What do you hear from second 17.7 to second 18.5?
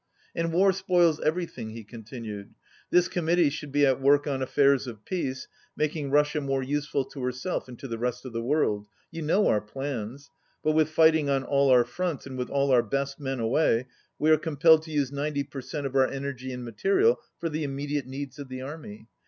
diate needs of